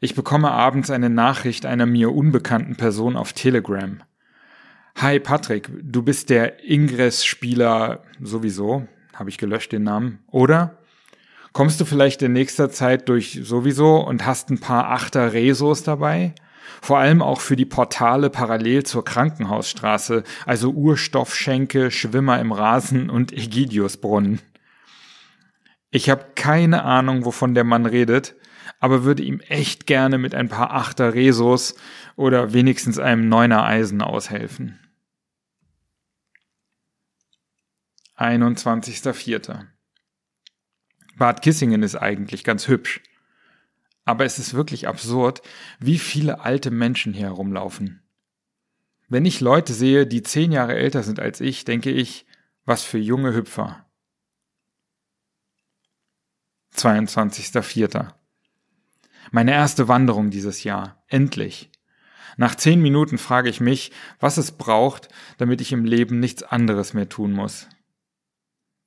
Ich 0.00 0.14
bekomme 0.14 0.50
abends 0.50 0.91
eine 0.91 1.08
Nachricht 1.08 1.66
einer 1.66 1.86
mir 1.86 2.12
unbekannten 2.12 2.77
Person 2.77 3.16
auf 3.16 3.33
Telegram. 3.33 4.02
Hi 4.96 5.18
Patrick, 5.18 5.70
du 5.82 6.02
bist 6.02 6.30
der 6.30 6.64
Ingress-Spieler 6.64 8.04
sowieso, 8.22 8.86
habe 9.12 9.28
ich 9.28 9.38
gelöscht 9.38 9.72
den 9.72 9.82
Namen, 9.82 10.20
oder? 10.30 10.78
Kommst 11.52 11.80
du 11.80 11.84
vielleicht 11.84 12.22
in 12.22 12.32
nächster 12.32 12.70
Zeit 12.70 13.08
durch 13.08 13.40
sowieso 13.42 13.96
und 13.96 14.24
hast 14.24 14.50
ein 14.50 14.60
paar 14.60 14.92
Achter 14.92 15.33
Resos 15.33 15.83
dabei? 15.83 16.34
Vor 16.80 16.98
allem 16.98 17.22
auch 17.22 17.40
für 17.40 17.56
die 17.56 17.64
Portale 17.64 18.30
parallel 18.30 18.84
zur 18.84 19.04
Krankenhausstraße, 19.04 20.22
also 20.46 20.70
Urstoffschenke, 20.70 21.90
Schwimmer 21.90 22.38
im 22.40 22.52
Rasen 22.52 23.10
und 23.10 23.33
Egidiusbrunnen. 23.33 24.40
Ich 25.90 26.08
habe 26.08 26.24
keine 26.36 26.84
Ahnung, 26.84 27.24
wovon 27.24 27.54
der 27.54 27.64
Mann 27.64 27.86
redet, 27.86 28.36
aber 28.78 29.02
würde 29.02 29.24
ihm 29.24 29.40
echt 29.40 29.86
gerne 29.86 30.18
mit 30.18 30.36
ein 30.36 30.48
paar 30.48 30.72
Achter 30.72 31.14
Resos 31.14 31.74
oder 32.14 32.52
wenigstens 32.52 33.00
einem 33.00 33.28
Neuner 33.28 33.64
Eisen 33.64 34.00
aushelfen. 34.00 34.78
21.04. 38.17 39.67
Bad 41.17 41.42
Kissingen 41.42 41.83
ist 41.83 41.97
eigentlich 41.97 42.45
ganz 42.45 42.69
hübsch. 42.69 43.02
Aber 44.05 44.25
es 44.25 44.39
ist 44.39 44.55
wirklich 44.55 44.86
absurd, 44.86 45.42
wie 45.79 45.98
viele 45.98 46.41
alte 46.41 46.70
Menschen 46.70 47.13
hier 47.13 47.27
herumlaufen. 47.27 48.02
Wenn 49.08 49.25
ich 49.25 49.41
Leute 49.41 49.73
sehe, 49.73 50.07
die 50.07 50.23
zehn 50.23 50.52
Jahre 50.52 50.75
älter 50.75 51.02
sind 51.02 51.20
als 51.20 51.41
ich, 51.41 51.64
denke 51.64 51.91
ich, 51.91 52.27
was 52.64 52.83
für 52.83 52.98
junge 52.98 53.35
Hüpfer. 53.35 53.86
22.04. 56.75 58.13
Meine 59.31 59.52
erste 59.52 59.89
Wanderung 59.89 60.31
dieses 60.31 60.64
Jahr. 60.64 61.02
Endlich. 61.08 61.70
Nach 62.36 62.55
zehn 62.55 62.83
Minuten 62.83 63.19
frage 63.19 63.48
ich 63.48 63.61
mich, 63.61 63.92
was 64.19 64.36
es 64.36 64.52
braucht, 64.52 65.08
damit 65.39 65.61
ich 65.61 65.73
im 65.73 65.85
Leben 65.85 66.19
nichts 66.19 66.42
anderes 66.42 66.92
mehr 66.95 67.08
tun 67.08 67.33
muss. 67.33 67.69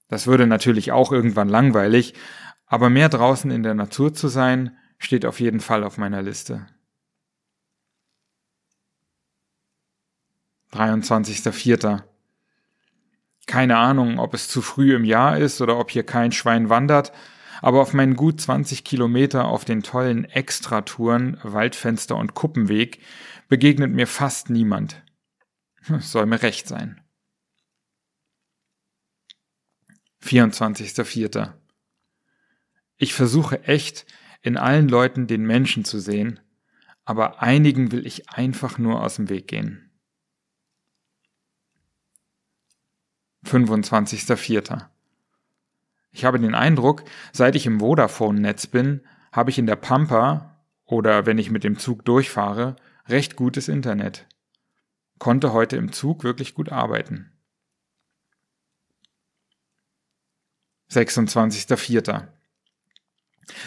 Das 0.07 0.27
würde 0.27 0.47
natürlich 0.47 0.91
auch 0.91 1.11
irgendwann 1.11 1.49
langweilig, 1.49 2.13
aber 2.65 2.89
mehr 2.89 3.09
draußen 3.09 3.51
in 3.51 3.63
der 3.63 3.73
Natur 3.73 4.13
zu 4.13 4.27
sein, 4.27 4.77
steht 4.97 5.25
auf 5.25 5.39
jeden 5.39 5.59
Fall 5.59 5.83
auf 5.83 5.97
meiner 5.97 6.21
Liste. 6.21 6.67
23.04. 10.73 12.03
Keine 13.45 13.77
Ahnung, 13.77 14.19
ob 14.19 14.33
es 14.33 14.49
zu 14.49 14.61
früh 14.61 14.93
im 14.93 15.05
Jahr 15.05 15.37
ist 15.37 15.61
oder 15.61 15.79
ob 15.79 15.91
hier 15.91 16.03
kein 16.03 16.33
Schwein 16.33 16.69
wandert, 16.69 17.13
aber 17.61 17.81
auf 17.81 17.93
meinen 17.93 18.15
gut 18.15 18.41
20 18.41 18.83
Kilometer 18.83 19.45
auf 19.45 19.63
den 19.63 19.83
tollen 19.83 20.25
Extratouren 20.25 21.37
Waldfenster 21.43 22.17
und 22.17 22.33
Kuppenweg 22.33 22.99
begegnet 23.47 23.91
mir 23.91 24.07
fast 24.07 24.49
niemand. 24.49 25.01
soll 25.99 26.25
mir 26.25 26.41
recht 26.41 26.67
sein. 26.67 27.01
24.04. 30.27 31.53
Ich 32.97 33.13
versuche 33.13 33.63
echt, 33.63 34.05
in 34.41 34.57
allen 34.57 34.89
Leuten 34.89 35.27
den 35.27 35.45
Menschen 35.45 35.85
zu 35.85 35.99
sehen, 35.99 36.39
aber 37.05 37.41
einigen 37.41 37.91
will 37.91 38.05
ich 38.05 38.29
einfach 38.29 38.77
nur 38.77 39.01
aus 39.01 39.15
dem 39.15 39.29
Weg 39.29 39.47
gehen. 39.47 39.89
25.04. 43.45 44.87
Ich 46.11 46.25
habe 46.25 46.39
den 46.39 46.55
Eindruck, 46.55 47.03
seit 47.31 47.55
ich 47.55 47.65
im 47.65 47.79
Vodafone-Netz 47.79 48.67
bin, 48.67 49.01
habe 49.31 49.49
ich 49.49 49.59
in 49.59 49.65
der 49.65 49.75
Pampa 49.77 50.61
oder 50.83 51.25
wenn 51.25 51.37
ich 51.37 51.51
mit 51.51 51.63
dem 51.63 51.77
Zug 51.77 52.03
durchfahre, 52.03 52.75
recht 53.07 53.35
gutes 53.35 53.67
Internet. 53.69 54.27
Konnte 55.19 55.53
heute 55.53 55.77
im 55.77 55.93
Zug 55.93 56.23
wirklich 56.23 56.53
gut 56.53 56.71
arbeiten. 56.71 57.36
26.04. 60.91 62.27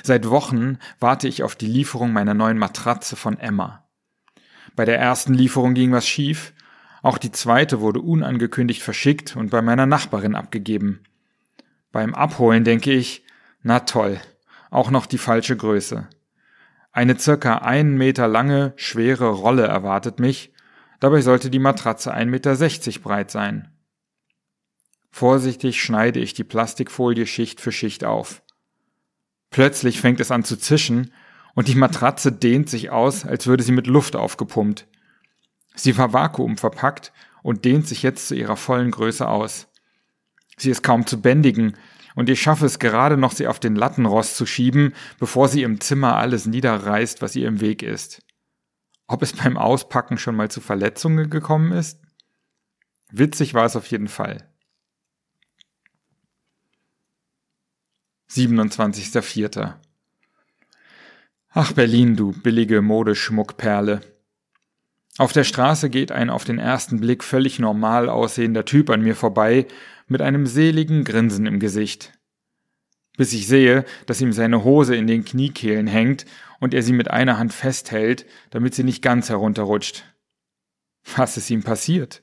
Seit 0.03 0.29
Wochen 0.29 0.79
warte 0.99 1.29
ich 1.29 1.43
auf 1.43 1.55
die 1.57 1.67
Lieferung 1.67 2.13
meiner 2.13 2.35
neuen 2.35 2.59
Matratze 2.59 3.17
von 3.17 3.39
Emma. 3.39 3.89
Bei 4.77 4.85
der 4.85 4.99
ersten 4.99 5.35
Lieferung 5.35 5.75
ging 5.75 5.93
was 5.93 6.07
schief, 6.07 6.53
auch 7.03 7.19
die 7.19 7.33
zweite 7.33 7.81
wurde 7.81 8.01
unangekündigt 8.01 8.83
verschickt 8.83 9.37
und 9.37 9.51
bei 9.51 9.63
meiner 9.63 9.87
Nachbarin 9.87 10.35
abgegeben. 10.35 11.03
Beim 11.93 12.15
Abholen 12.15 12.65
denke 12.65 12.93
ich, 12.93 13.25
na 13.63 13.81
toll, 13.81 14.21
auch 14.71 14.91
noch 14.91 15.07
die 15.07 15.19
falsche 15.19 15.57
Größe. 15.57 16.09
Eine 16.93 17.19
circa 17.19 17.59
einen 17.59 17.97
Meter 17.97 18.29
lange, 18.29 18.73
schwere 18.77 19.29
Rolle 19.31 19.67
erwartet 19.67 20.19
mich, 20.19 20.53
dabei 20.99 21.21
sollte 21.21 21.51
die 21.51 21.59
Matratze 21.59 22.15
1,60 22.15 22.27
Meter 22.27 23.01
breit 23.01 23.31
sein. 23.31 23.70
Vorsichtig 25.11 25.83
schneide 25.83 26.21
ich 26.21 26.35
die 26.35 26.45
Plastikfolie 26.45 27.27
Schicht 27.27 27.61
für 27.61 27.73
Schicht 27.73 28.05
auf. 28.05 28.43
Plötzlich 29.51 30.01
fängt 30.01 30.21
es 30.21 30.31
an 30.31 30.45
zu 30.45 30.57
zischen 30.57 31.13
und 31.55 31.69
die 31.69 31.75
Matratze 31.75 32.33
dehnt 32.33 32.69
sich 32.71 32.91
aus, 32.91 33.25
als 33.25 33.47
würde 33.47 33.63
sie 33.63 33.73
mit 33.73 33.87
Luft 33.87 34.15
aufgepumpt. 34.15 34.87
Sie 35.75 35.97
war 35.99 36.13
vakuumverpackt 36.13 37.13
und 37.43 37.65
dehnt 37.65 37.87
sich 37.87 38.03
jetzt 38.03 38.29
zu 38.29 38.35
ihrer 38.35 38.57
vollen 38.57 38.91
Größe 38.91 39.27
aus. 39.27 39.69
Sie 40.57 40.71
ist 40.71 40.83
kaum 40.83 41.07
zu 41.07 41.21
bändigen, 41.21 41.77
und 42.17 42.29
ich 42.29 42.43
schaffe 42.43 42.67
es 42.67 42.79
gerade 42.79 43.17
noch, 43.17 43.33
sie 43.33 43.47
auf 43.47 43.61
den 43.61 43.77
Lattenrost 43.77 44.37
zu 44.37 44.45
schieben, 44.45 44.95
bevor 45.19 45.49
sie 45.49 45.63
im 45.63 45.81
Zimmer 45.81 46.17
alles 46.17 46.45
niederreißt, 46.47 47.23
was 47.23 47.37
ihr 47.37 47.47
im 47.49 47.61
Weg 47.61 47.83
ist. 47.83 48.23
Ob 49.07 49.23
es 49.23 49.33
beim 49.33 49.57
Auspacken 49.57 50.19
schon 50.19 50.37
mal 50.37 50.51
zu 50.51 50.61
Verletzungen 50.61 51.31
gekommen 51.31 51.73
ist? 51.73 52.01
Witzig 53.11 53.55
war 53.55 53.65
es 53.65 53.77
auf 53.77 53.87
jeden 53.87 54.09
Fall. 54.09 54.50
27.04. 58.31 59.75
Ach 61.49 61.73
Berlin, 61.73 62.15
du 62.15 62.31
billige 62.31 62.81
Modeschmuckperle. 62.81 64.03
Auf 65.19 65.33
der 65.33 65.43
Straße 65.43 65.91
geht 65.91 66.13
ein 66.13 66.31
auf 66.31 66.45
den 66.45 66.61
ersten 66.61 67.01
Blick 67.01 67.25
völlig 67.25 67.59
normal 67.59 68.09
aussehender 68.09 68.65
Typ 68.65 68.89
an 68.91 69.03
mir 69.03 69.17
vorbei 69.17 69.67
mit 70.07 70.23
einem 70.23 70.47
seligen 70.47 71.03
Grinsen 71.03 71.47
im 71.47 71.59
Gesicht. 71.59 72.13
Bis 73.17 73.33
ich 73.33 73.49
sehe, 73.49 73.85
dass 74.07 74.21
ihm 74.21 74.33
seine 74.33 74.63
Hose 74.63 74.95
in 74.95 75.09
den 75.09 75.25
Kniekehlen 75.25 75.89
hängt 75.89 76.25
und 76.61 76.73
er 76.73 76.85
sie 76.85 76.93
mit 76.93 77.11
einer 77.11 77.37
Hand 77.37 77.53
festhält, 77.53 78.27
damit 78.51 78.77
sie 78.77 78.85
nicht 78.85 79.03
ganz 79.03 79.29
herunterrutscht. 79.29 80.05
Was 81.17 81.37
ist 81.37 81.51
ihm 81.51 81.65
passiert? 81.65 82.23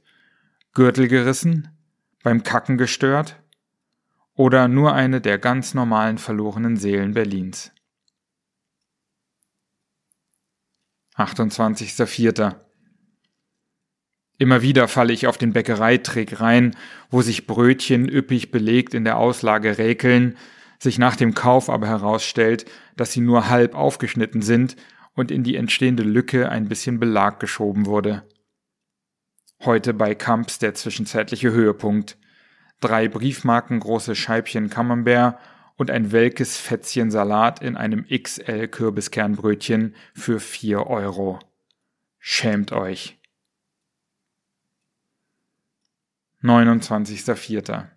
Gürtel 0.74 1.10
gerissen? 1.10 1.68
Beim 2.24 2.44
Kacken 2.44 2.78
gestört? 2.78 3.36
Oder 4.38 4.68
nur 4.68 4.94
eine 4.94 5.20
der 5.20 5.40
ganz 5.40 5.74
normalen 5.74 6.20
verlorenen 6.20 6.78
Seelen 6.78 7.16
Berlins? 7.16 7.72
28.04. 11.16 12.56
Immer 14.38 14.62
wieder 14.62 14.88
falle 14.88 15.12
ich 15.12 15.26
auf 15.26 15.40
den 15.40 15.54
Bäckereitrick 15.54 16.40
rein, 16.40 16.76
wo 17.10 17.24
sich 17.24 17.48
Brötchen 17.48 18.08
üppig 18.08 18.52
belegt 18.52 18.94
in 18.94 19.06
der 19.06 19.18
Auslage 19.18 19.80
räkeln, 19.80 20.38
sich 20.78 21.00
nach 21.00 21.16
dem 21.16 21.34
Kauf 21.34 21.68
aber 21.68 21.88
herausstellt, 21.88 22.66
dass 22.96 23.12
sie 23.14 23.22
nur 23.22 23.50
halb 23.50 23.74
aufgeschnitten 23.74 24.44
sind 24.44 24.76
und 25.16 25.32
in 25.32 25.44
die 25.44 25.56
entstehende 25.56 26.04
Lücke 26.04 26.50
ein 26.50 26.70
bisschen 26.70 27.00
Belag 27.00 27.40
geschoben 27.40 27.88
wurde. 27.88 28.22
Heute 29.66 29.96
bei 29.96 30.14
Kamps 30.14 30.60
der 30.60 30.76
zwischenzeitliche 30.76 31.52
Höhepunkt. 31.52 32.20
Drei 32.80 33.08
Briefmarken 33.08 33.80
große 33.80 34.16
Scheibchen 34.16 34.70
Camembert 34.70 35.40
und 35.78 35.90
ein 35.92 36.12
welkes 36.12 36.58
Fätzchen 36.58 37.10
Salat 37.12 37.62
in 37.62 37.76
einem 37.76 38.06
XL 38.08 38.68
Kürbiskernbrötchen 38.68 39.96
für 40.14 40.40
vier 40.40 40.88
Euro. 40.88 41.40
Schämt 42.20 42.72
euch. 42.72 43.18
29.04. 46.44 47.88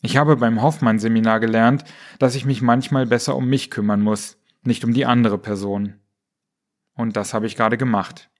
Ich 0.00 0.16
habe 0.16 0.36
beim 0.36 0.62
Hoffmann-Seminar 0.62 1.40
gelernt, 1.40 1.84
dass 2.18 2.34
ich 2.34 2.44
mich 2.44 2.62
manchmal 2.62 3.06
besser 3.06 3.36
um 3.36 3.48
mich 3.48 3.70
kümmern 3.70 4.00
muss, 4.00 4.38
nicht 4.62 4.84
um 4.84 4.92
die 4.92 5.06
andere 5.06 5.38
Person. 5.38 6.00
Und 6.94 7.16
das 7.16 7.34
habe 7.34 7.46
ich 7.46 7.56
gerade 7.56 7.76
gemacht. 7.76 8.30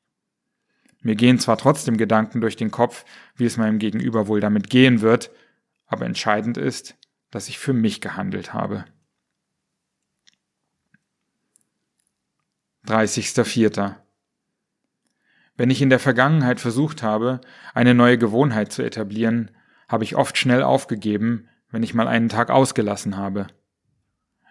Mir 1.08 1.16
gehen 1.16 1.38
zwar 1.38 1.56
trotzdem 1.56 1.96
Gedanken 1.96 2.42
durch 2.42 2.56
den 2.56 2.70
Kopf, 2.70 3.06
wie 3.34 3.46
es 3.46 3.56
meinem 3.56 3.78
Gegenüber 3.78 4.28
wohl 4.28 4.40
damit 4.40 4.68
gehen 4.68 5.00
wird, 5.00 5.30
aber 5.86 6.04
entscheidend 6.04 6.58
ist, 6.58 6.98
dass 7.30 7.48
ich 7.48 7.58
für 7.58 7.72
mich 7.72 8.02
gehandelt 8.02 8.52
habe. 8.52 8.84
30.04. 12.88 13.94
Wenn 15.56 15.70
ich 15.70 15.80
in 15.80 15.88
der 15.88 15.98
Vergangenheit 15.98 16.60
versucht 16.60 17.02
habe, 17.02 17.40
eine 17.72 17.94
neue 17.94 18.18
Gewohnheit 18.18 18.70
zu 18.70 18.82
etablieren, 18.82 19.50
habe 19.88 20.04
ich 20.04 20.14
oft 20.14 20.36
schnell 20.36 20.62
aufgegeben, 20.62 21.48
wenn 21.70 21.82
ich 21.82 21.94
mal 21.94 22.06
einen 22.06 22.28
Tag 22.28 22.50
ausgelassen 22.50 23.16
habe. 23.16 23.46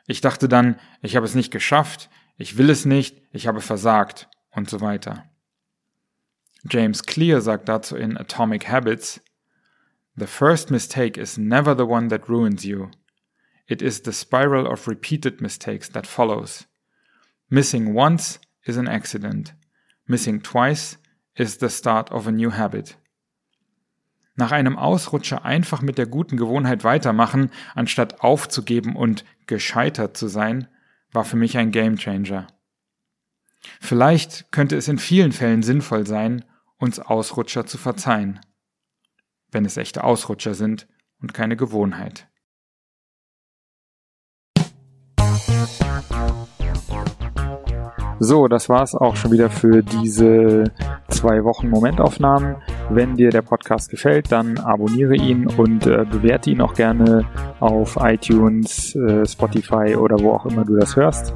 Ich 0.07 0.21
dachte 0.21 0.49
dann, 0.49 0.79
ich 1.03 1.15
habe 1.15 1.27
es 1.27 1.35
nicht 1.35 1.51
geschafft, 1.51 2.09
ich 2.35 2.57
will 2.57 2.71
es 2.71 2.83
nicht, 2.83 3.21
ich 3.31 3.45
habe 3.45 3.61
versagt 3.61 4.27
und 4.49 4.71
so 4.71 4.81
weiter. 4.81 5.29
James 6.69 7.03
Clear 7.03 7.41
sagt 7.41 7.69
dazu 7.69 7.95
in 7.95 8.17
Atomic 8.17 8.67
Habits, 8.67 9.21
The 10.15 10.27
first 10.27 10.71
mistake 10.71 11.17
is 11.17 11.37
never 11.37 11.75
the 11.75 11.85
one 11.85 12.09
that 12.09 12.27
ruins 12.27 12.65
you. 12.65 12.89
It 13.67 13.81
is 13.81 14.01
the 14.01 14.11
spiral 14.11 14.65
of 14.65 14.87
repeated 14.87 15.41
mistakes 15.41 15.89
that 15.89 16.07
follows. 16.07 16.65
Missing 17.49 17.93
once 17.93 18.39
is 18.65 18.77
an 18.77 18.87
accident. 18.87 19.53
Missing 20.07 20.41
twice 20.41 20.97
is 21.35 21.57
the 21.57 21.69
start 21.69 22.11
of 22.11 22.27
a 22.27 22.31
new 22.31 22.51
habit. 22.51 22.97
Nach 24.35 24.51
einem 24.51 24.77
Ausrutscher 24.77 25.45
einfach 25.45 25.81
mit 25.81 25.97
der 25.97 26.05
guten 26.05 26.37
Gewohnheit 26.37 26.83
weitermachen, 26.83 27.51
anstatt 27.75 28.21
aufzugeben 28.21 28.95
und 28.95 29.25
gescheitert 29.47 30.17
zu 30.17 30.27
sein, 30.27 30.67
war 31.11 31.25
für 31.25 31.37
mich 31.37 31.57
ein 31.57 31.71
Gamechanger. 31.71 32.47
Vielleicht 33.79 34.51
könnte 34.51 34.75
es 34.75 34.87
in 34.87 34.99
vielen 34.99 35.31
Fällen 35.31 35.63
sinnvoll 35.63 36.05
sein, 36.05 36.45
uns 36.77 36.99
Ausrutscher 36.99 37.65
zu 37.65 37.77
verzeihen 37.77 38.39
wenn 39.51 39.65
es 39.65 39.77
echte 39.77 40.03
Ausrutscher 40.03 40.53
sind 40.53 40.87
und 41.21 41.33
keine 41.33 41.55
Gewohnheit. 41.55 42.27
So, 48.19 48.47
das 48.47 48.67
war's 48.67 48.95
auch 48.95 49.15
schon 49.15 49.31
wieder 49.31 49.51
für 49.51 49.83
diese 49.83 50.63
zwei 51.07 51.43
Wochen 51.43 51.69
Momentaufnahmen. 51.69 52.55
Wenn 52.89 53.15
dir 53.15 53.29
der 53.29 53.43
Podcast 53.43 53.91
gefällt, 53.91 54.31
dann 54.31 54.57
abonniere 54.57 55.15
ihn 55.15 55.45
und 55.45 55.85
äh, 55.85 56.03
bewerte 56.03 56.49
ihn 56.49 56.61
auch 56.61 56.73
gerne 56.73 57.27
auf 57.59 57.97
iTunes, 58.01 58.95
äh, 58.95 59.23
Spotify 59.25 59.95
oder 59.95 60.19
wo 60.19 60.31
auch 60.31 60.47
immer 60.47 60.65
du 60.65 60.75
das 60.77 60.95
hörst. 60.95 61.35